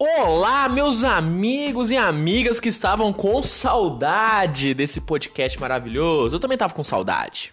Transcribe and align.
Olá, 0.00 0.68
meus 0.68 1.02
amigos 1.02 1.90
e 1.90 1.96
amigas 1.96 2.60
que 2.60 2.68
estavam 2.68 3.12
com 3.12 3.42
saudade 3.42 4.72
desse 4.72 5.00
podcast 5.00 5.58
maravilhoso. 5.58 6.36
Eu 6.36 6.38
também 6.38 6.54
estava 6.54 6.72
com 6.72 6.84
saudade. 6.84 7.52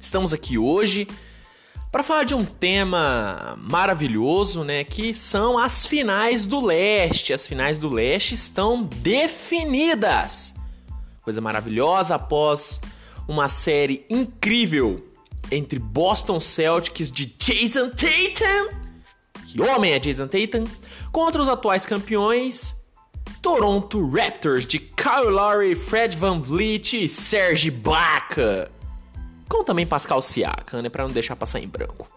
Estamos 0.00 0.32
aqui 0.32 0.56
hoje 0.56 1.08
para 1.90 2.04
falar 2.04 2.22
de 2.22 2.32
um 2.32 2.44
tema 2.44 3.56
maravilhoso, 3.58 4.62
né, 4.62 4.84
que 4.84 5.12
são 5.12 5.58
as 5.58 5.84
finais 5.84 6.46
do 6.46 6.64
Leste. 6.64 7.32
As 7.32 7.44
finais 7.44 7.76
do 7.76 7.88
Leste 7.88 8.36
estão 8.36 8.84
definidas. 8.84 10.54
Coisa 11.22 11.40
maravilhosa 11.40 12.14
após 12.14 12.80
uma 13.26 13.48
série 13.48 14.06
incrível 14.08 15.04
entre 15.50 15.80
Boston 15.80 16.38
Celtics 16.38 17.10
de 17.10 17.26
Jason 17.26 17.90
Tatum 17.90 18.87
que 19.52 19.62
homem 19.62 19.92
é 19.92 19.98
Jason 19.98 20.26
Tatum, 20.26 20.64
contra 21.10 21.40
os 21.40 21.48
atuais 21.48 21.86
campeões 21.86 22.76
Toronto 23.40 24.10
Raptors 24.10 24.66
de 24.66 24.78
Kyle 24.78 25.30
Lowry, 25.30 25.74
Fred 25.74 26.16
Van 26.16 26.40
Vliet 26.40 26.94
e 26.94 27.08
Serge 27.08 27.68
Ibaka. 27.68 28.70
Com 29.48 29.64
também 29.64 29.86
Pascal 29.86 30.20
Siakam, 30.20 30.82
né, 30.82 30.88
para 30.88 31.04
não 31.04 31.10
deixar 31.10 31.36
passar 31.36 31.60
em 31.60 31.68
branco. 31.68 32.08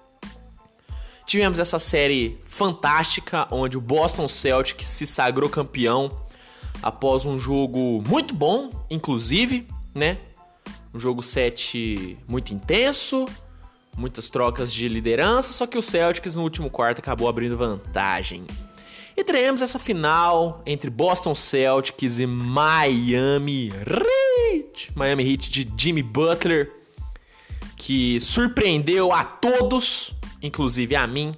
Tivemos 1.26 1.60
essa 1.60 1.80
série 1.80 2.42
fantástica 2.46 3.48
onde 3.52 3.78
o 3.78 3.82
Boston 3.82 4.28
Celtics 4.28 4.86
se 4.86 5.08
sagrou 5.08 5.50
campeão 5.50 6.12
após 6.84 7.26
um 7.26 7.40
jogo 7.40 8.04
muito 8.06 8.34
bom, 8.34 8.70
inclusive, 8.90 9.68
né? 9.96 10.18
Um 10.94 11.00
jogo 11.00 11.24
7 11.24 12.18
muito 12.28 12.54
intenso, 12.54 13.26
muitas 13.98 14.30
trocas 14.30 14.74
de 14.74 14.88
liderança, 14.88 15.54
só 15.54 15.68
que 15.68 15.78
o 15.78 15.82
Celtics 15.82 16.36
no 16.36 16.44
último 16.44 16.70
quarto 16.70 17.00
acabou 17.00 17.28
abrindo 17.28 17.58
vantagem. 17.58 18.46
E 19.16 19.24
teremos 19.24 19.62
essa 19.62 19.78
final 19.78 20.62
entre 20.66 20.90
Boston 20.90 21.36
Celtics 21.36 22.20
e 22.20 22.26
Miami 22.26 23.70
Heat. 23.70 24.92
Miami 24.96 25.30
Heat 25.30 25.52
de 25.52 25.72
Jimmy 25.78 26.02
Butler, 26.02 26.72
que 27.76 28.20
surpreendeu 28.20 29.12
a 29.12 29.24
todos, 29.24 30.14
inclusive 30.42 30.96
a 30.96 31.06
mim, 31.06 31.36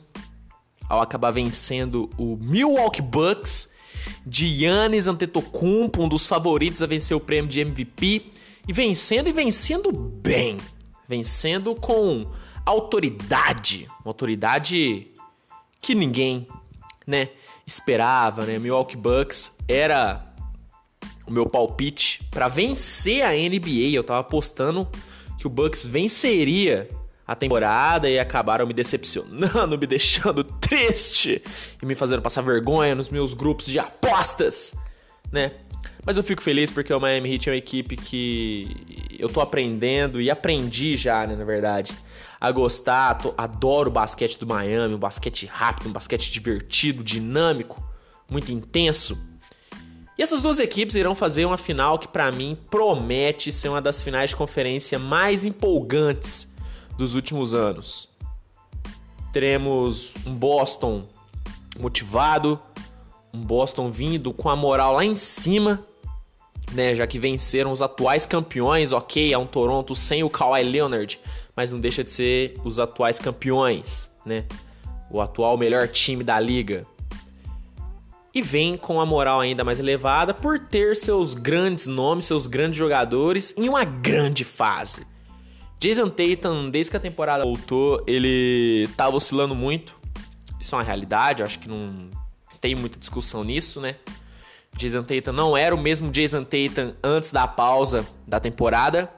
ao 0.87 1.01
acabar 1.01 1.31
vencendo 1.31 2.09
o 2.17 2.37
Milwaukee 2.39 3.01
Bucks 3.01 3.67
de 4.25 4.45
Yannis 4.45 5.07
Antetokounmpo, 5.07 6.03
um 6.03 6.07
dos 6.07 6.27
favoritos 6.27 6.81
a 6.83 6.85
vencer 6.85 7.17
o 7.17 7.19
prêmio 7.19 7.49
de 7.49 7.59
MVP, 7.61 8.31
e 8.67 8.71
vencendo 8.71 9.27
e 9.27 9.33
vencendo 9.33 9.91
bem 9.91 10.57
vencendo 11.07 11.75
com 11.75 12.27
autoridade, 12.65 13.85
uma 14.01 14.09
autoridade 14.09 15.07
que 15.81 15.93
ninguém, 15.93 16.47
né, 17.05 17.29
esperava, 17.65 18.45
né? 18.45 18.57
Milwaukee 18.57 18.95
Bucks 18.95 19.51
era 19.67 20.21
o 21.27 21.31
meu 21.31 21.45
palpite 21.45 22.23
para 22.31 22.47
vencer 22.47 23.23
a 23.23 23.31
NBA. 23.31 23.91
Eu 23.93 24.03
tava 24.03 24.19
apostando 24.19 24.87
que 25.37 25.47
o 25.47 25.49
Bucks 25.49 25.85
venceria 25.85 26.87
a 27.25 27.35
temporada 27.35 28.09
e 28.09 28.19
acabaram 28.19 28.65
me 28.65 28.73
decepcionando, 28.73 29.77
me 29.79 29.87
deixando 29.87 30.43
triste 30.43 31.41
e 31.81 31.85
me 31.85 31.95
fazendo 31.95 32.21
passar 32.21 32.41
vergonha 32.41 32.95
nos 32.95 33.09
meus 33.09 33.33
grupos 33.33 33.65
de 33.65 33.79
apostas, 33.79 34.75
né? 35.31 35.51
Mas 36.05 36.17
eu 36.17 36.23
fico 36.23 36.41
feliz 36.43 36.69
porque 36.69 36.93
o 36.93 36.99
Miami 36.99 37.33
Heat 37.33 37.49
é 37.49 37.51
uma 37.53 37.57
equipe 37.57 37.95
que 37.95 38.67
eu 39.19 39.29
tô 39.29 39.41
aprendendo 39.41 40.21
e 40.21 40.29
aprendi 40.29 40.95
já, 40.95 41.25
né, 41.25 41.35
na 41.35 41.45
verdade, 41.45 41.93
a 42.39 42.51
gostar. 42.51 43.15
Tô, 43.15 43.33
adoro 43.37 43.89
o 43.89 43.93
basquete 43.93 44.37
do 44.39 44.47
Miami, 44.47 44.95
um 44.95 44.99
basquete 44.99 45.45
rápido, 45.45 45.89
um 45.89 45.93
basquete 45.93 46.31
divertido, 46.31 47.03
dinâmico, 47.03 47.83
muito 48.29 48.51
intenso. 48.51 49.17
E 50.17 50.21
essas 50.21 50.41
duas 50.41 50.59
equipes 50.59 50.95
irão 50.95 51.15
fazer 51.15 51.45
uma 51.45 51.57
final 51.57 51.97
que 51.97 52.07
para 52.07 52.31
mim 52.31 52.57
promete 52.69 53.51
ser 53.51 53.69
uma 53.69 53.81
das 53.81 54.03
finais 54.03 54.29
de 54.29 54.35
conferência 54.35 54.99
mais 54.99 55.43
empolgantes 55.43 56.53
dos 56.97 57.15
últimos 57.15 57.53
anos. 57.53 58.09
Teremos 59.31 60.13
um 60.25 60.35
Boston 60.35 61.07
motivado, 61.79 62.59
um 63.33 63.41
Boston 63.41 63.91
vindo 63.91 64.31
com 64.31 64.49
a 64.49 64.55
moral 64.55 64.93
lá 64.93 65.03
em 65.03 65.15
cima 65.15 65.83
né? 66.73 66.95
Já 66.95 67.07
que 67.07 67.19
venceram 67.19 67.71
os 67.71 67.81
atuais 67.81 68.25
campeões, 68.25 68.91
ok, 68.91 69.33
é 69.33 69.37
um 69.37 69.45
Toronto 69.45 69.95
sem 69.95 70.23
o 70.23 70.29
Kawhi 70.29 70.63
Leonard, 70.63 71.19
mas 71.55 71.71
não 71.71 71.79
deixa 71.79 72.03
de 72.03 72.11
ser 72.11 72.55
os 72.63 72.79
atuais 72.79 73.19
campeões, 73.19 74.09
né? 74.25 74.45
O 75.09 75.21
atual 75.21 75.57
melhor 75.57 75.87
time 75.87 76.23
da 76.23 76.39
liga. 76.39 76.85
E 78.33 78.41
vem 78.41 78.75
com 78.75 78.99
a 78.99 79.05
moral 79.05 79.39
ainda 79.39 79.63
mais 79.63 79.79
elevada 79.79 80.33
por 80.33 80.59
ter 80.59 80.95
seus 80.95 81.35
grandes 81.35 81.85
nomes, 81.85 82.25
seus 82.25 82.47
grandes 82.47 82.77
jogadores 82.77 83.53
em 83.55 83.69
uma 83.69 83.83
grande 83.83 84.43
fase. 84.43 85.05
Jason 85.79 86.09
Tatum, 86.09 86.69
desde 86.69 86.89
que 86.89 86.97
a 86.97 86.99
temporada 86.99 87.43
voltou, 87.43 88.03
ele 88.07 88.89
tá 88.97 89.07
oscilando 89.09 89.53
muito. 89.53 89.99
Isso 90.59 90.73
é 90.73 90.77
uma 90.77 90.83
realidade, 90.83 91.43
acho 91.43 91.59
que 91.59 91.67
não 91.67 92.09
tem 92.59 92.73
muita 92.73 92.97
discussão 92.97 93.43
nisso, 93.43 93.81
né? 93.81 93.97
Jason 94.75 95.03
Tatum 95.03 95.31
não 95.31 95.55
era 95.55 95.73
o 95.73 95.77
mesmo 95.77 96.11
Jason 96.11 96.43
Tatum 96.43 96.93
antes 97.03 97.31
da 97.31 97.47
pausa 97.47 98.05
da 98.27 98.39
temporada. 98.39 99.11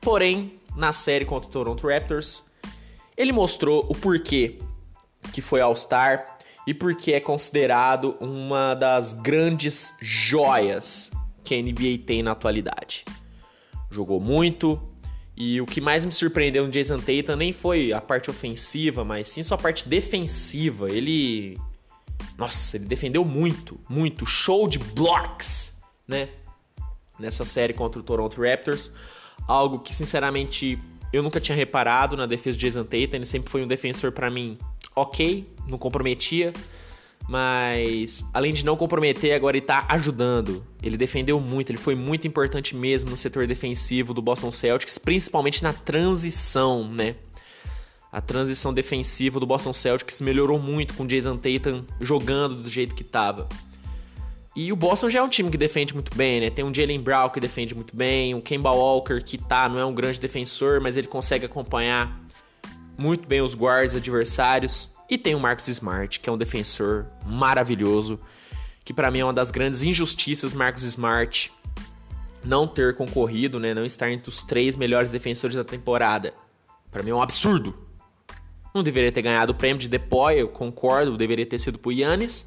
Porém, 0.00 0.60
na 0.76 0.92
série 0.92 1.24
contra 1.24 1.48
o 1.48 1.52
Toronto 1.52 1.88
Raptors, 1.88 2.44
ele 3.16 3.32
mostrou 3.32 3.86
o 3.88 3.94
porquê 3.94 4.58
que 5.32 5.42
foi 5.42 5.60
All-Star 5.60 6.38
e 6.66 6.74
porque 6.74 7.12
é 7.12 7.20
considerado 7.20 8.16
uma 8.20 8.74
das 8.74 9.12
grandes 9.12 9.94
joias 10.00 11.10
que 11.42 11.54
a 11.54 11.62
NBA 11.62 12.04
tem 12.06 12.22
na 12.22 12.32
atualidade. 12.32 13.04
Jogou 13.90 14.20
muito 14.20 14.80
e 15.36 15.60
o 15.60 15.66
que 15.66 15.80
mais 15.80 16.04
me 16.04 16.12
surpreendeu 16.12 16.64
no 16.64 16.70
Jason 16.70 16.98
Tatum 16.98 17.36
nem 17.36 17.52
foi 17.52 17.92
a 17.92 18.00
parte 18.00 18.30
ofensiva, 18.30 19.04
mas 19.04 19.28
sim 19.28 19.42
sua 19.42 19.58
parte 19.58 19.88
defensiva. 19.88 20.90
Ele 20.90 21.58
nossa, 22.36 22.76
ele 22.76 22.84
defendeu 22.84 23.24
muito, 23.24 23.80
muito. 23.88 24.26
Show 24.26 24.68
de 24.68 24.78
blocks, 24.78 25.74
né? 26.06 26.28
Nessa 27.18 27.44
série 27.44 27.72
contra 27.72 28.00
o 28.00 28.02
Toronto 28.02 28.40
Raptors. 28.40 28.90
Algo 29.48 29.78
que, 29.78 29.94
sinceramente, 29.94 30.78
eu 31.12 31.22
nunca 31.22 31.40
tinha 31.40 31.56
reparado 31.56 32.16
na 32.16 32.26
defesa 32.26 32.58
de 32.58 32.66
Jason 32.66 32.84
Tatum. 32.84 33.16
Ele 33.16 33.26
sempre 33.26 33.50
foi 33.50 33.62
um 33.62 33.66
defensor 33.66 34.12
para 34.12 34.30
mim 34.30 34.58
ok, 34.94 35.48
não 35.66 35.78
comprometia. 35.78 36.52
Mas, 37.28 38.24
além 38.32 38.52
de 38.52 38.64
não 38.64 38.76
comprometer, 38.76 39.34
agora 39.34 39.56
ele 39.56 39.66
tá 39.66 39.84
ajudando. 39.88 40.64
Ele 40.82 40.96
defendeu 40.96 41.40
muito, 41.40 41.70
ele 41.70 41.78
foi 41.78 41.94
muito 41.94 42.26
importante 42.26 42.76
mesmo 42.76 43.10
no 43.10 43.16
setor 43.16 43.46
defensivo 43.46 44.14
do 44.14 44.22
Boston 44.22 44.52
Celtics, 44.52 44.98
principalmente 44.98 45.62
na 45.62 45.72
transição, 45.72 46.88
né? 46.88 47.16
A 48.16 48.20
transição 48.22 48.72
defensiva 48.72 49.38
do 49.38 49.44
Boston 49.44 49.74
Celtics 49.74 50.22
melhorou 50.22 50.58
muito 50.58 50.94
com 50.94 51.02
o 51.02 51.06
Jason 51.06 51.36
Tatum 51.36 51.84
jogando 52.00 52.62
do 52.62 52.66
jeito 52.70 52.94
que 52.94 53.02
estava. 53.02 53.46
E 54.56 54.72
o 54.72 54.76
Boston 54.76 55.10
já 55.10 55.18
é 55.18 55.22
um 55.22 55.28
time 55.28 55.50
que 55.50 55.58
defende 55.58 55.92
muito 55.92 56.16
bem, 56.16 56.40
né? 56.40 56.48
Tem 56.48 56.64
um 56.64 56.72
Jalen 56.72 56.98
Brown 56.98 57.28
que 57.28 57.38
defende 57.38 57.74
muito 57.74 57.94
bem, 57.94 58.34
um 58.34 58.40
Kemba 58.40 58.70
Walker 58.70 59.20
que 59.22 59.36
tá, 59.36 59.68
não 59.68 59.78
é 59.78 59.84
um 59.84 59.92
grande 59.92 60.18
defensor, 60.18 60.80
mas 60.80 60.96
ele 60.96 61.06
consegue 61.06 61.44
acompanhar 61.44 62.18
muito 62.96 63.28
bem 63.28 63.42
os 63.42 63.54
guards 63.54 63.94
adversários. 63.94 64.90
E 65.10 65.18
tem 65.18 65.34
o 65.34 65.38
Marcus 65.38 65.68
Smart, 65.68 66.18
que 66.18 66.30
é 66.30 66.32
um 66.32 66.38
defensor 66.38 67.04
maravilhoso, 67.26 68.18
que 68.82 68.94
para 68.94 69.10
mim 69.10 69.18
é 69.18 69.24
uma 69.24 69.34
das 69.34 69.50
grandes 69.50 69.82
injustiças 69.82 70.54
Marcus 70.54 70.84
Smart 70.84 71.52
não 72.42 72.66
ter 72.66 72.96
concorrido, 72.96 73.60
né? 73.60 73.74
Não 73.74 73.84
estar 73.84 74.10
entre 74.10 74.30
os 74.30 74.42
três 74.42 74.74
melhores 74.74 75.10
defensores 75.10 75.54
da 75.54 75.64
temporada. 75.64 76.32
Para 76.90 77.02
mim 77.02 77.10
é 77.10 77.14
um 77.14 77.20
absurdo. 77.20 77.84
Não 78.76 78.82
deveria 78.82 79.10
ter 79.10 79.22
ganhado 79.22 79.52
o 79.52 79.54
prêmio 79.54 79.78
de 79.78 79.88
Depoy, 79.88 80.34
eu 80.38 80.48
concordo, 80.48 81.16
deveria 81.16 81.46
ter 81.46 81.58
sido 81.58 81.78
pro 81.78 81.90
Yannis. 81.90 82.46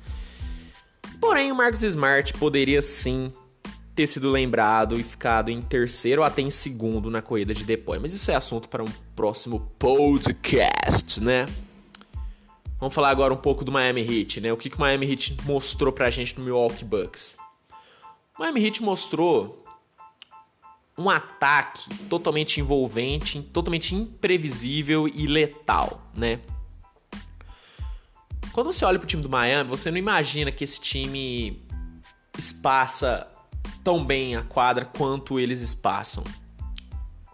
Porém, 1.19 1.51
o 1.51 1.55
Marcus 1.55 1.81
Smart 1.81 2.35
poderia 2.35 2.83
sim 2.83 3.33
ter 3.95 4.05
sido 4.05 4.29
lembrado 4.29 4.99
e 4.99 5.01
ficado 5.01 5.49
em 5.49 5.59
terceiro 5.59 6.21
ou 6.21 6.27
até 6.27 6.43
em 6.43 6.51
segundo 6.51 7.09
na 7.09 7.19
corrida 7.19 7.51
de 7.51 7.63
Depoy. 7.63 7.97
Mas 7.97 8.13
isso 8.13 8.29
é 8.29 8.35
assunto 8.35 8.69
para 8.69 8.83
um 8.83 8.91
próximo 9.15 9.71
podcast, 9.79 11.19
né? 11.19 11.47
Vamos 12.77 12.93
falar 12.93 13.09
agora 13.09 13.33
um 13.33 13.37
pouco 13.37 13.65
do 13.65 13.71
Miami 13.71 14.01
Heat, 14.01 14.39
né? 14.39 14.53
O 14.53 14.57
que, 14.57 14.69
que 14.69 14.77
o 14.77 14.81
Miami 14.81 15.11
Heat 15.11 15.35
mostrou 15.45 15.91
pra 15.91 16.11
gente 16.11 16.37
no 16.37 16.45
Milwaukee 16.45 16.85
Bucks? 16.85 17.37
O 18.37 18.43
Miami 18.43 18.63
Heat 18.63 18.83
mostrou 18.83 19.65
um 20.99 21.09
ataque 21.09 21.89
totalmente 22.09 22.59
envolvente, 22.59 23.41
totalmente 23.41 23.95
imprevisível 23.95 25.07
e 25.07 25.25
letal, 25.25 26.11
né? 26.13 26.41
Quando 28.51 28.73
você 28.73 28.83
olha 28.83 28.99
pro 28.99 29.07
time 29.07 29.23
do 29.23 29.29
Miami, 29.29 29.69
você 29.69 29.89
não 29.89 29.97
imagina 29.97 30.51
que 30.51 30.61
esse 30.61 30.81
time 30.81 31.63
espaça 32.37 33.25
tão 33.81 34.03
bem 34.03 34.35
a 34.35 34.43
quadra 34.43 34.83
quanto 34.83 35.39
eles 35.39 35.61
espaçam. 35.61 36.21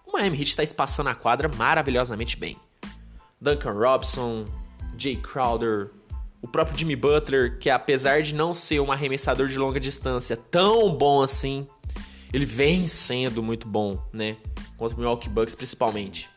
O 0.05 0.13
Miami 0.13 0.37
Heat 0.37 0.49
está 0.51 0.63
espaçando 0.63 1.09
a 1.09 1.15
quadra 1.15 1.49
maravilhosamente 1.49 2.37
bem. 2.37 2.57
Duncan 3.41 3.73
Robson, 3.73 4.45
Jay 4.95 5.15
Crowder, 5.15 5.89
O 6.39 6.47
próprio 6.47 6.77
Jimmy 6.77 6.95
Butler, 6.95 7.57
que 7.57 7.71
apesar 7.71 8.21
de 8.21 8.35
não 8.35 8.53
ser 8.53 8.79
um 8.79 8.91
arremessador 8.91 9.47
de 9.47 9.57
longa 9.57 9.79
distância 9.79 10.37
tão 10.37 10.93
bom 10.95 11.23
assim, 11.23 11.67
ele 12.35 12.45
vem 12.45 12.85
sendo 12.85 13.41
muito 13.41 13.65
bom, 13.65 13.97
né? 14.11 14.35
Contra 14.75 14.93
o 14.97 14.99
Milwaukee 14.99 15.29
Bucks 15.29 15.55
principalmente. 15.55 16.29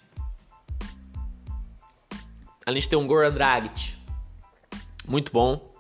Além 2.65 2.81
de 2.81 2.89
ter 2.89 2.95
um 2.95 3.05
Goran 3.05 3.33
Dragic, 3.33 3.95
muito 5.09 5.33
bom, 5.33 5.75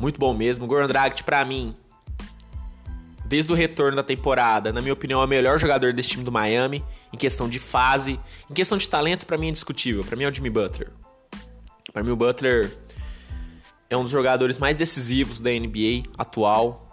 muito 0.00 0.18
bom 0.18 0.34
mesmo. 0.34 0.64
O 0.64 0.66
Goran 0.66 0.88
Dragic 0.88 1.22
para 1.22 1.44
mim, 1.44 1.76
desde 3.24 3.52
o 3.52 3.54
retorno 3.54 3.94
da 3.94 4.02
temporada, 4.02 4.72
na 4.72 4.80
minha 4.80 4.92
opinião, 4.92 5.20
é 5.20 5.24
o 5.24 5.28
melhor 5.28 5.60
jogador 5.60 5.92
desse 5.92 6.10
time 6.10 6.24
do 6.24 6.32
Miami 6.32 6.84
em 7.12 7.16
questão 7.16 7.48
de 7.48 7.60
fase, 7.60 8.18
em 8.50 8.54
questão 8.54 8.76
de 8.76 8.88
talento, 8.88 9.24
para 9.24 9.38
mim 9.38 9.46
é 9.46 9.50
indiscutível. 9.50 10.02
Para 10.02 10.16
mim 10.16 10.24
é 10.24 10.28
o 10.28 10.34
Jimmy 10.34 10.50
Butler. 10.50 10.90
Para 11.92 12.02
mim 12.02 12.10
o 12.10 12.16
Butler 12.16 12.76
é 13.88 13.96
um 13.96 14.02
dos 14.02 14.10
jogadores 14.10 14.58
mais 14.58 14.78
decisivos 14.78 15.38
da 15.38 15.50
NBA 15.50 16.10
atual. 16.18 16.83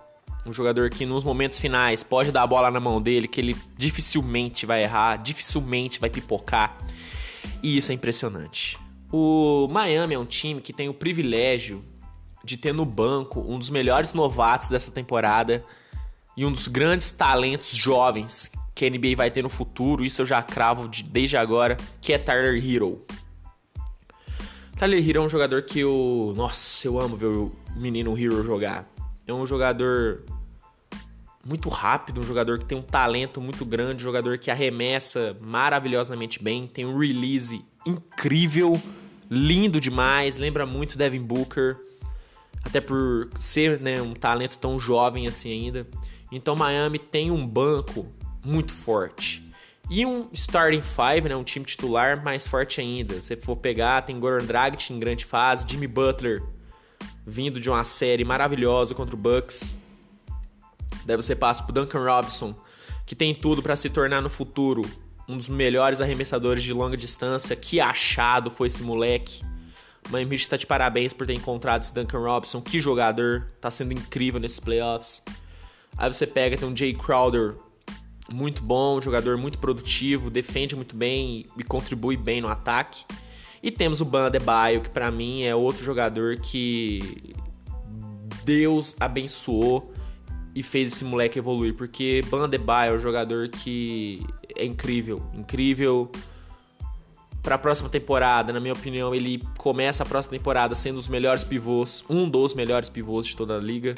Um 0.45 0.51
jogador 0.51 0.89
que 0.89 1.05
nos 1.05 1.23
momentos 1.23 1.59
finais 1.59 2.03
pode 2.03 2.31
dar 2.31 2.43
a 2.43 2.47
bola 2.47 2.71
na 2.71 2.79
mão 2.79 3.01
dele, 3.01 3.27
que 3.27 3.39
ele 3.39 3.55
dificilmente 3.77 4.65
vai 4.65 4.83
errar, 4.83 5.17
dificilmente 5.17 5.99
vai 5.99 6.09
pipocar. 6.09 6.77
E 7.61 7.77
isso 7.77 7.91
é 7.91 7.95
impressionante. 7.95 8.77
O 9.11 9.67
Miami 9.69 10.15
é 10.15 10.19
um 10.19 10.25
time 10.25 10.61
que 10.61 10.73
tem 10.73 10.89
o 10.89 10.93
privilégio 10.93 11.83
de 12.43 12.57
ter 12.57 12.73
no 12.73 12.85
banco 12.85 13.45
um 13.47 13.59
dos 13.59 13.69
melhores 13.69 14.13
novatos 14.13 14.69
dessa 14.69 14.91
temporada 14.91 15.63
e 16.35 16.45
um 16.45 16.51
dos 16.51 16.67
grandes 16.67 17.11
talentos 17.11 17.75
jovens 17.75 18.51
que 18.73 18.85
a 18.85 18.89
NBA 18.89 19.15
vai 19.15 19.29
ter 19.29 19.43
no 19.43 19.49
futuro. 19.49 20.03
Isso 20.03 20.21
eu 20.21 20.25
já 20.25 20.41
cravo 20.41 20.87
de, 20.87 21.03
desde 21.03 21.37
agora, 21.37 21.77
que 21.99 22.13
é 22.13 22.17
Tyler 22.17 22.55
Hero. 22.65 23.05
Tyler 24.77 25.07
Hero 25.07 25.19
é 25.19 25.21
um 25.21 25.29
jogador 25.29 25.61
que 25.63 25.79
eu. 25.79 26.33
Nossa, 26.35 26.87
eu 26.87 26.99
amo 26.99 27.15
ver 27.15 27.27
o 27.27 27.51
menino 27.75 28.17
Hero 28.17 28.43
jogar. 28.43 28.89
É 29.31 29.33
um 29.33 29.45
jogador 29.45 30.23
muito 31.45 31.69
rápido, 31.69 32.19
um 32.19 32.23
jogador 32.23 32.59
que 32.59 32.65
tem 32.65 32.77
um 32.77 32.83
talento 32.83 33.41
muito 33.41 33.65
grande, 33.65 34.03
um 34.03 34.05
jogador 34.05 34.37
que 34.37 34.51
arremessa 34.51 35.35
maravilhosamente 35.41 36.41
bem, 36.41 36.67
tem 36.67 36.85
um 36.85 36.97
release 36.97 37.63
incrível, 37.85 38.79
lindo 39.29 39.79
demais, 39.79 40.37
lembra 40.37 40.65
muito 40.65 40.97
Devin 40.97 41.21
Booker, 41.21 41.77
até 42.63 42.79
por 42.79 43.29
ser 43.39 43.79
né, 43.79 44.01
um 44.01 44.13
talento 44.13 44.59
tão 44.59 44.79
jovem 44.79 45.27
assim 45.27 45.51
ainda. 45.51 45.87
Então 46.31 46.55
Miami 46.55 46.99
tem 46.99 47.31
um 47.31 47.47
banco 47.47 48.07
muito 48.45 48.71
forte. 48.71 49.49
E 49.89 50.05
um 50.05 50.29
starting 50.31 50.81
five, 50.81 51.27
né, 51.27 51.35
um 51.35 51.43
time 51.43 51.65
titular 51.65 52.23
mais 52.23 52.47
forte 52.47 52.79
ainda. 52.79 53.21
Se 53.21 53.35
for 53.35 53.57
pegar, 53.57 54.03
tem 54.03 54.19
Goran 54.19 54.45
Dragic 54.45 54.93
em 54.93 54.99
grande 54.99 55.25
fase, 55.25 55.65
Jimmy 55.67 55.87
Butler 55.87 56.43
vindo 57.25 57.59
de 57.59 57.69
uma 57.69 57.83
série 57.83 58.23
maravilhosa 58.23 58.93
contra 58.95 59.15
o 59.15 59.17
Bucks. 59.17 59.75
Daí 61.05 61.15
você 61.15 61.35
passa 61.35 61.63
pro 61.63 61.73
Duncan 61.73 62.03
Robinson, 62.03 62.55
que 63.05 63.15
tem 63.15 63.33
tudo 63.33 63.61
para 63.61 63.75
se 63.75 63.89
tornar 63.89 64.21
no 64.21 64.29
futuro 64.29 64.83
um 65.27 65.37
dos 65.37 65.49
melhores 65.49 66.01
arremessadores 66.01 66.63
de 66.63 66.73
longa 66.73 66.97
distância. 66.97 67.55
Que 67.55 67.79
achado 67.79 68.51
foi 68.51 68.67
esse 68.67 68.83
moleque. 68.83 69.41
Miami 70.09 70.35
Heat 70.35 70.49
tá 70.49 70.57
de 70.57 70.65
parabéns 70.65 71.13
por 71.13 71.25
ter 71.25 71.33
encontrado 71.33 71.83
esse 71.83 71.93
Duncan 71.93 72.19
Robinson. 72.19 72.61
Que 72.61 72.79
jogador, 72.79 73.47
tá 73.59 73.71
sendo 73.71 73.93
incrível 73.93 74.39
nesses 74.39 74.59
playoffs. 74.59 75.21
Aí 75.97 76.11
você 76.11 76.25
pega, 76.25 76.57
tem 76.57 76.67
um 76.67 76.75
Jay 76.75 76.93
Crowder, 76.93 77.55
muito 78.31 78.63
bom, 78.63 79.01
jogador 79.01 79.37
muito 79.37 79.59
produtivo, 79.59 80.29
defende 80.29 80.75
muito 80.75 80.95
bem 80.95 81.45
e 81.57 81.63
contribui 81.63 82.17
bem 82.17 82.41
no 82.41 82.47
ataque. 82.47 83.05
E 83.61 83.69
temos 83.69 84.01
o 84.01 84.05
Ban 84.05 84.27
Adebayo, 84.27 84.81
que 84.81 84.89
para 84.89 85.11
mim 85.11 85.43
é 85.43 85.55
outro 85.55 85.83
jogador 85.83 86.37
que 86.37 87.33
Deus 88.43 88.95
abençoou 88.99 89.93
e 90.55 90.63
fez 90.63 90.91
esse 90.91 91.05
moleque 91.05 91.37
evoluir, 91.37 91.75
porque 91.75 92.23
Ban 92.29 92.45
Adebayo 92.45 92.93
é 92.93 92.95
um 92.95 92.99
jogador 92.99 93.49
que 93.49 94.25
é 94.55 94.65
incrível, 94.65 95.21
incrível 95.33 96.11
para 97.43 97.55
a 97.55 97.57
próxima 97.57 97.89
temporada, 97.89 98.53
na 98.53 98.59
minha 98.59 98.73
opinião, 98.73 99.15
ele 99.15 99.41
começa 99.57 100.03
a 100.03 100.05
próxima 100.05 100.37
temporada 100.37 100.75
sendo 100.75 100.97
os 100.97 101.07
melhores 101.07 101.43
pivôs, 101.43 102.03
um 102.07 102.29
dos 102.29 102.53
melhores 102.53 102.87
pivôs 102.87 103.25
de 103.25 103.35
toda 103.35 103.57
a 103.57 103.59
liga 103.59 103.95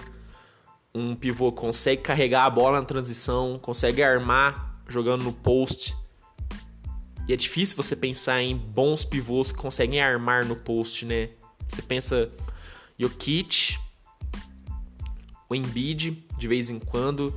um 0.93 1.15
pivô 1.15 1.51
consegue 1.51 2.01
carregar 2.01 2.45
a 2.45 2.49
bola 2.49 2.79
na 2.79 2.85
transição, 2.85 3.57
consegue 3.59 4.03
armar 4.03 4.77
jogando 4.87 5.23
no 5.23 5.33
post. 5.33 5.95
E 7.27 7.33
é 7.33 7.35
difícil 7.35 7.77
você 7.77 7.95
pensar 7.95 8.41
em 8.41 8.55
bons 8.55 9.05
pivôs 9.05 9.51
que 9.51 9.57
conseguem 9.57 10.01
armar 10.01 10.45
no 10.45 10.55
post, 10.55 11.05
né? 11.05 11.29
Você 11.69 11.81
pensa 11.81 12.31
Jokic, 12.99 13.77
o 15.49 15.55
Embiid 15.55 16.25
de 16.37 16.47
vez 16.47 16.69
em 16.69 16.79
quando, 16.79 17.33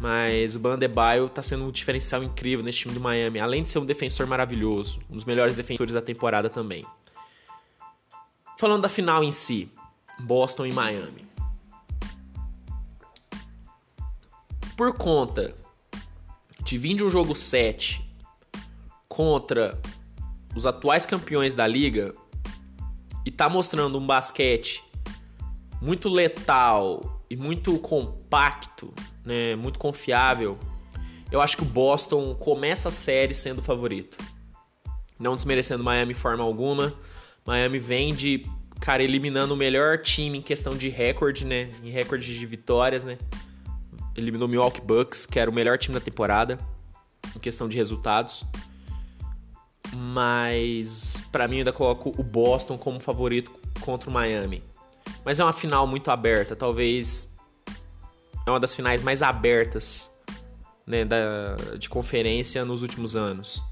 mas 0.00 0.54
o 0.54 0.60
Bandebaio 0.60 1.28
tá 1.28 1.42
sendo 1.42 1.64
um 1.64 1.70
diferencial 1.70 2.22
incrível 2.22 2.64
nesse 2.64 2.78
time 2.78 2.94
do 2.94 3.00
Miami, 3.00 3.40
além 3.40 3.62
de 3.62 3.68
ser 3.68 3.78
um 3.78 3.86
defensor 3.86 4.26
maravilhoso, 4.26 5.00
um 5.10 5.14
dos 5.14 5.24
melhores 5.24 5.56
defensores 5.56 5.92
da 5.92 6.00
temporada 6.00 6.48
também. 6.48 6.84
Falando 8.58 8.82
da 8.82 8.88
final 8.88 9.24
em 9.24 9.32
si, 9.32 9.68
Boston 10.20 10.66
e 10.66 10.72
Miami. 10.72 11.26
por 14.76 14.92
conta 14.92 15.56
de 16.62 16.76
vir 16.76 16.96
de 16.96 17.04
um 17.04 17.10
jogo 17.10 17.34
7 17.34 18.05
contra 19.08 19.80
os 20.54 20.66
atuais 20.66 21.04
campeões 21.04 21.54
da 21.54 21.66
liga 21.66 22.14
e 23.24 23.30
tá 23.30 23.48
mostrando 23.48 23.98
um 23.98 24.06
basquete 24.06 24.82
muito 25.80 26.08
letal 26.08 27.22
e 27.28 27.36
muito 27.36 27.78
compacto, 27.78 28.94
né, 29.24 29.56
muito 29.56 29.78
confiável, 29.78 30.58
eu 31.30 31.40
acho 31.40 31.56
que 31.56 31.62
o 31.62 31.66
Boston 31.66 32.34
começa 32.34 32.88
a 32.88 32.92
série 32.92 33.34
sendo 33.34 33.58
o 33.58 33.62
favorito. 33.62 34.16
Não 35.18 35.34
desmerecendo 35.34 35.82
Miami 35.82 36.14
de 36.14 36.20
forma 36.20 36.44
alguma. 36.44 36.94
Miami 37.44 37.78
vem 37.78 38.14
de, 38.14 38.46
cara, 38.80 39.02
eliminando 39.02 39.54
o 39.54 39.56
melhor 39.56 39.98
time 39.98 40.38
em 40.38 40.42
questão 40.42 40.76
de 40.76 40.88
recorde, 40.88 41.44
né? 41.44 41.70
Em 41.82 41.90
recorde 41.90 42.38
de 42.38 42.46
vitórias, 42.46 43.02
né? 43.02 43.18
eliminou 44.16 44.48
o 44.48 44.50
Milwaukee 44.50 44.80
Bucks, 44.80 45.26
que 45.26 45.38
era 45.38 45.50
o 45.50 45.54
melhor 45.54 45.78
time 45.78 45.94
da 45.94 46.00
temporada 46.00 46.58
em 47.34 47.38
questão 47.38 47.68
de 47.68 47.76
resultados. 47.76 48.44
Mas 49.94 51.16
para 51.30 51.46
mim 51.46 51.58
ainda 51.58 51.72
coloco 51.72 52.14
o 52.18 52.22
Boston 52.22 52.76
como 52.78 53.00
favorito 53.00 53.52
contra 53.80 54.10
o 54.10 54.12
Miami. 54.12 54.62
Mas 55.24 55.38
é 55.38 55.44
uma 55.44 55.52
final 55.52 55.86
muito 55.86 56.10
aberta, 56.10 56.56
talvez 56.56 57.30
é 58.46 58.50
uma 58.50 58.60
das 58.60 58.74
finais 58.74 59.02
mais 59.02 59.22
abertas 59.22 60.10
né, 60.86 61.04
da, 61.04 61.56
de 61.76 61.88
conferência 61.88 62.64
nos 62.64 62.82
últimos 62.82 63.16
anos. 63.16 63.62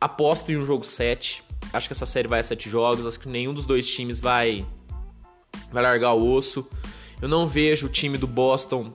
Aposto 0.00 0.50
em 0.50 0.56
um 0.56 0.64
jogo 0.64 0.84
7. 0.84 1.44
Acho 1.72 1.88
que 1.88 1.92
essa 1.92 2.06
série 2.06 2.26
vai 2.26 2.40
a 2.40 2.42
7 2.42 2.70
jogos. 2.70 3.06
Acho 3.06 3.20
que 3.20 3.28
nenhum 3.28 3.52
dos 3.52 3.66
dois 3.66 3.86
times 3.86 4.18
vai, 4.18 4.64
vai 5.70 5.82
largar 5.82 6.14
o 6.14 6.32
osso. 6.32 6.66
Eu 7.20 7.28
não 7.28 7.46
vejo 7.46 7.86
o 7.86 7.88
time 7.88 8.16
do 8.16 8.26
Boston 8.26 8.92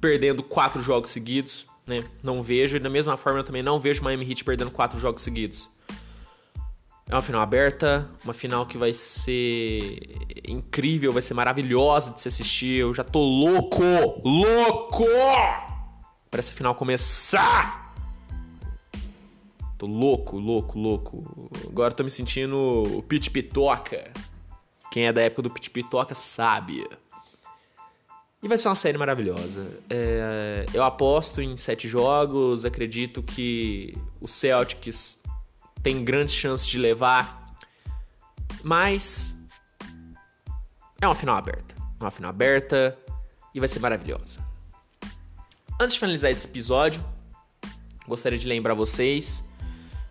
perdendo 0.00 0.42
quatro 0.42 0.80
jogos 0.80 1.10
seguidos, 1.10 1.66
né? 1.86 2.04
Não 2.22 2.42
vejo. 2.42 2.76
E 2.76 2.80
da 2.80 2.90
mesma 2.90 3.16
forma, 3.16 3.40
eu 3.40 3.44
também 3.44 3.62
não 3.62 3.80
vejo 3.80 4.02
Miami 4.02 4.28
Heat 4.28 4.44
perdendo 4.44 4.70
quatro 4.70 4.98
jogos 4.98 5.22
seguidos. 5.22 5.68
É 7.08 7.14
uma 7.14 7.22
final 7.22 7.42
aberta, 7.42 8.08
uma 8.24 8.32
final 8.32 8.64
que 8.66 8.78
vai 8.78 8.92
ser 8.92 9.98
incrível, 10.46 11.10
vai 11.10 11.20
ser 11.20 11.34
maravilhosa 11.34 12.12
de 12.12 12.22
se 12.22 12.28
assistir. 12.28 12.76
Eu 12.76 12.94
já 12.94 13.02
tô 13.02 13.18
louco, 13.18 13.82
louco 14.24 15.04
para 16.30 16.38
essa 16.38 16.52
final 16.52 16.72
começar. 16.76 17.92
Tô 19.76 19.86
louco, 19.86 20.38
louco, 20.38 20.78
louco. 20.78 21.50
Agora 21.66 21.92
tô 21.92 22.04
me 22.04 22.10
sentindo 22.10 22.84
o 22.98 23.02
Pit 23.02 23.28
Pitoca. 23.30 24.12
Quem 24.92 25.06
é 25.06 25.12
da 25.12 25.22
época 25.22 25.42
do 25.42 25.50
Pit 25.50 25.68
Pitoca 25.70 26.14
sabe. 26.14 26.86
E 28.42 28.48
vai 28.48 28.56
ser 28.56 28.68
uma 28.68 28.74
série 28.74 28.96
maravilhosa. 28.96 29.70
É, 29.88 30.64
eu 30.72 30.82
aposto 30.82 31.42
em 31.42 31.56
sete 31.56 31.86
jogos, 31.86 32.64
acredito 32.64 33.22
que 33.22 33.96
o 34.20 34.26
Celtics 34.26 35.18
tem 35.82 36.02
grandes 36.02 36.34
chances 36.34 36.66
de 36.66 36.78
levar, 36.78 37.54
mas 38.62 39.34
é 41.00 41.06
uma 41.06 41.14
final 41.14 41.36
aberta. 41.36 41.74
É 41.98 42.04
uma 42.04 42.10
final 42.10 42.30
aberta 42.30 42.98
e 43.54 43.60
vai 43.60 43.68
ser 43.68 43.78
maravilhosa. 43.80 44.40
Antes 45.78 45.94
de 45.94 46.00
finalizar 46.00 46.30
esse 46.30 46.46
episódio, 46.46 47.04
gostaria 48.06 48.38
de 48.38 48.46
lembrar 48.46 48.74
vocês 48.74 49.44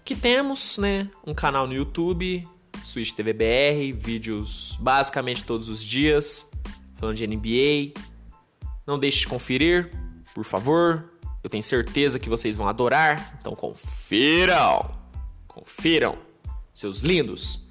que 0.05 0.15
temos 0.15 0.77
né, 0.77 1.09
um 1.25 1.33
canal 1.33 1.67
no 1.67 1.73
YouTube 1.73 2.47
Switch 2.83 3.11
TV 3.11 3.33
BR, 3.33 3.97
vídeos 3.97 4.77
basicamente 4.79 5.43
todos 5.43 5.69
os 5.69 5.83
dias, 5.83 6.49
falando 6.95 7.15
de 7.15 7.27
NBA. 7.27 7.93
Não 8.89 8.97
deixe 8.97 9.19
de 9.19 9.27
conferir, 9.27 9.91
por 10.33 10.43
favor. 10.43 11.11
Eu 11.43 11.49
tenho 11.49 11.61
certeza 11.61 12.17
que 12.17 12.27
vocês 12.27 12.57
vão 12.57 12.67
adorar, 12.67 13.37
então 13.39 13.55
confiram! 13.55 14.89
Confiram, 15.47 16.17
seus 16.73 17.01
lindos! 17.01 17.67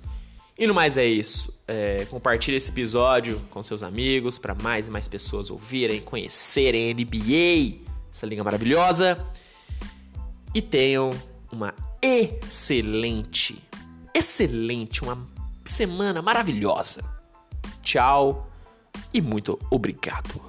E 0.56 0.64
no 0.64 0.72
mais 0.72 0.96
é 0.96 1.04
isso. 1.04 1.52
É, 1.66 2.04
compartilhe 2.04 2.56
esse 2.56 2.70
episódio 2.70 3.42
com 3.50 3.64
seus 3.64 3.82
amigos 3.82 4.38
para 4.38 4.54
mais 4.54 4.86
e 4.86 4.90
mais 4.92 5.08
pessoas 5.08 5.50
ouvirem, 5.50 6.00
conhecerem 6.00 6.88
a 6.88 6.94
NBA, 6.94 7.80
essa 8.14 8.24
liga 8.24 8.44
maravilhosa. 8.44 9.20
E 10.54 10.62
tenham 10.62 11.10
uma 11.50 11.74
excelente, 12.00 13.60
excelente, 14.14 15.02
uma 15.02 15.18
semana 15.64 16.22
maravilhosa. 16.22 17.02
Tchau 17.82 18.48
e 19.12 19.20
muito 19.20 19.58
obrigado. 19.68 20.47